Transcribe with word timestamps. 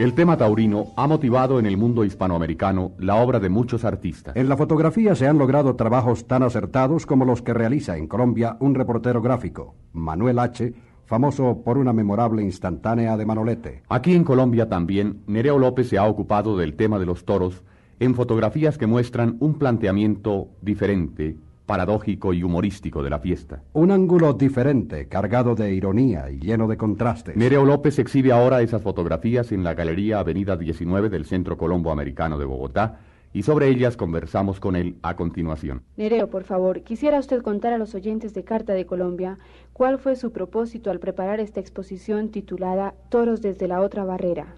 El 0.00 0.14
tema 0.14 0.38
taurino 0.38 0.94
ha 0.96 1.06
motivado 1.06 1.58
en 1.58 1.66
el 1.66 1.76
mundo 1.76 2.06
hispanoamericano 2.06 2.92
la 2.96 3.16
obra 3.16 3.38
de 3.38 3.50
muchos 3.50 3.84
artistas. 3.84 4.34
En 4.34 4.48
la 4.48 4.56
fotografía 4.56 5.14
se 5.14 5.28
han 5.28 5.36
logrado 5.36 5.76
trabajos 5.76 6.26
tan 6.26 6.42
acertados 6.42 7.04
como 7.04 7.26
los 7.26 7.42
que 7.42 7.52
realiza 7.52 7.98
en 7.98 8.06
Colombia 8.06 8.56
un 8.60 8.74
reportero 8.74 9.20
gráfico, 9.20 9.74
Manuel 9.92 10.38
H., 10.38 10.72
famoso 11.04 11.60
por 11.62 11.76
una 11.76 11.92
memorable 11.92 12.42
instantánea 12.42 13.18
de 13.18 13.26
Manolete. 13.26 13.82
Aquí 13.90 14.14
en 14.14 14.24
Colombia 14.24 14.70
también, 14.70 15.20
Nereo 15.26 15.58
López 15.58 15.90
se 15.90 15.98
ha 15.98 16.06
ocupado 16.06 16.56
del 16.56 16.76
tema 16.76 16.98
de 16.98 17.04
los 17.04 17.26
toros 17.26 17.62
en 17.98 18.14
fotografías 18.14 18.78
que 18.78 18.86
muestran 18.86 19.36
un 19.38 19.58
planteamiento 19.58 20.48
diferente, 20.62 21.36
paradójico 21.70 22.34
y 22.34 22.42
humorístico 22.42 23.00
de 23.00 23.10
la 23.10 23.20
fiesta. 23.20 23.62
Un 23.74 23.92
ángulo 23.92 24.32
diferente, 24.32 25.06
cargado 25.06 25.54
de 25.54 25.72
ironía 25.72 26.28
y 26.28 26.40
lleno 26.40 26.66
de 26.66 26.76
contrastes. 26.76 27.36
Nereo 27.36 27.64
López 27.64 27.96
exhibe 28.00 28.32
ahora 28.32 28.60
esas 28.60 28.82
fotografías 28.82 29.52
en 29.52 29.62
la 29.62 29.74
Galería 29.74 30.18
Avenida 30.18 30.56
19 30.56 31.08
del 31.10 31.26
Centro 31.26 31.56
Colombo 31.56 31.92
Americano 31.92 32.38
de 32.38 32.44
Bogotá 32.44 32.98
y 33.32 33.44
sobre 33.44 33.68
ellas 33.68 33.96
conversamos 33.96 34.58
con 34.58 34.74
él 34.74 34.96
a 35.02 35.14
continuación. 35.14 35.82
Nereo, 35.96 36.28
por 36.28 36.42
favor, 36.42 36.82
quisiera 36.82 37.20
usted 37.20 37.40
contar 37.40 37.72
a 37.72 37.78
los 37.78 37.94
oyentes 37.94 38.34
de 38.34 38.42
Carta 38.42 38.72
de 38.72 38.84
Colombia 38.84 39.38
cuál 39.72 40.00
fue 40.00 40.16
su 40.16 40.32
propósito 40.32 40.90
al 40.90 40.98
preparar 40.98 41.38
esta 41.38 41.60
exposición 41.60 42.30
titulada 42.30 42.94
Toros 43.10 43.42
desde 43.42 43.68
la 43.68 43.80
otra 43.80 44.02
barrera. 44.02 44.48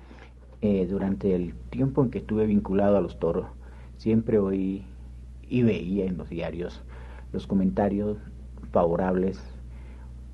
Eh, 0.63 0.87
durante 0.89 1.35
el 1.35 1.53
tiempo 1.69 2.03
en 2.05 2.11
que 2.11 2.21
estuve 2.21 2.47
vinculado 2.47 2.97
a 2.97 3.03
los 3.03 3.19
toros, 3.19 3.49
siempre 3.99 4.39
oí 4.39 4.87
y 5.51 5.63
veía 5.63 6.07
en 6.07 6.17
los 6.17 6.31
diarios 6.31 6.83
los 7.33 7.47
comentarios 7.47 8.19
favorables 8.71 9.41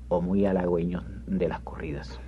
o 0.09 0.21
muy 0.21 0.45
halagüeños 0.45 1.03
de 1.27 1.47
las 1.47 1.61
corridas. 1.61 2.19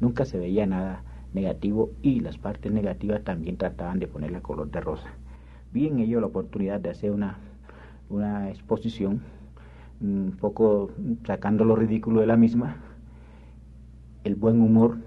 Nunca 0.00 0.24
se 0.24 0.38
veía 0.38 0.66
nada 0.66 1.02
negativo 1.32 1.90
y 2.02 2.20
las 2.20 2.38
partes 2.38 2.72
negativas 2.72 3.22
también 3.24 3.56
trataban 3.56 3.98
de 3.98 4.06
ponerle 4.06 4.42
color 4.42 4.70
de 4.70 4.80
rosa. 4.80 5.08
Vi 5.72 5.86
en 5.86 5.98
ello 5.98 6.20
la 6.20 6.26
oportunidad 6.26 6.80
de 6.80 6.90
hacer 6.90 7.10
una, 7.10 7.38
una 8.10 8.50
exposición, 8.50 9.22
un 10.00 10.36
poco 10.38 10.90
sacando 11.26 11.64
lo 11.64 11.76
ridículo 11.76 12.20
de 12.20 12.26
la 12.26 12.36
misma, 12.36 12.76
el 14.24 14.34
buen 14.34 14.60
humor 14.60 14.98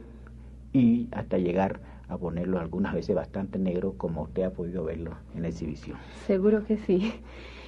y 0.73 1.07
hasta 1.11 1.37
llegar 1.37 1.79
a 2.07 2.17
ponerlo 2.17 2.59
algunas 2.59 2.93
veces 2.93 3.15
bastante 3.15 3.59
negro 3.59 3.93
como 3.97 4.23
usted 4.23 4.43
ha 4.43 4.51
podido 4.51 4.83
verlo 4.83 5.11
en 5.35 5.43
la 5.43 5.49
exhibición. 5.49 5.97
Seguro 6.25 6.65
que 6.65 6.77
sí. 6.77 7.13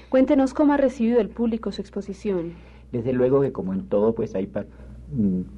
Cuéntenos 0.10 0.54
cómo 0.54 0.72
ha 0.72 0.78
recibido 0.78 1.20
el 1.20 1.28
público 1.28 1.72
su 1.74 1.82
exposición. 1.82 2.54
Desde 2.94 3.12
luego 3.12 3.42
que 3.42 3.52
como 3.52 3.74
en 3.74 3.88
todo 3.88 4.16
pues 4.16 4.36
hay 4.36 4.50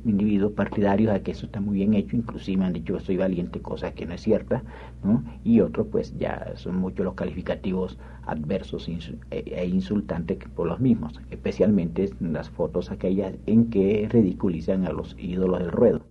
individuos 0.03 0.53
partidarios 0.53 1.13
a 1.13 1.21
que 1.21 1.31
eso 1.31 1.45
está 1.45 1.61
muy 1.61 1.75
bien 1.75 1.93
hecho, 1.93 2.15
inclusive 2.15 2.57
me 2.57 2.65
han 2.65 2.73
dicho 2.73 2.95
que 2.95 2.99
soy 2.99 3.17
valiente, 3.17 3.61
cosa 3.61 3.91
que 3.93 4.07
no 4.07 4.13
es 4.13 4.21
cierta, 4.21 4.63
¿no? 5.03 5.23
y 5.43 5.59
otros 5.61 5.87
pues 5.91 6.17
ya 6.17 6.53
son 6.55 6.77
muchos 6.77 7.05
los 7.05 7.13
calificativos 7.13 7.99
adversos 8.25 8.89
e, 8.89 9.17
e 9.31 9.65
insultantes 9.67 10.39
por 10.55 10.67
los 10.67 10.79
mismos, 10.79 11.19
especialmente 11.29 12.09
las 12.19 12.49
fotos 12.49 12.91
aquellas 12.91 13.35
en 13.45 13.69
que 13.69 14.07
ridiculizan 14.09 14.85
a 14.85 14.91
los 14.91 15.15
ídolos 15.19 15.59
del 15.59 15.71
ruedo. 15.71 16.01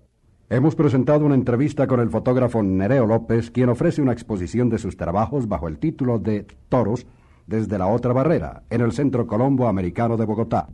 Hemos 0.51 0.75
presentado 0.75 1.27
una 1.27 1.35
entrevista 1.35 1.87
con 1.87 2.01
el 2.01 2.09
fotógrafo 2.09 2.63
Nereo 2.63 3.07
López, 3.07 3.51
quien 3.51 3.69
ofrece 3.69 4.01
una 4.01 4.13
exposición 4.13 4.71
de 4.71 4.79
sus 4.79 4.97
trabajos 4.97 5.47
bajo 5.47 5.69
el 5.69 5.79
título 5.79 6.19
de 6.19 6.47
Toros 6.69 7.07
desde 7.49 7.79
la 7.79 7.87
otra 7.87 8.13
barrera, 8.13 8.63
en 8.69 8.83
el 8.83 8.93
Centro 8.93 9.27
Colombo 9.27 9.67
Americano 9.67 10.19
de 10.19 10.27
Bogotá. 10.27 10.69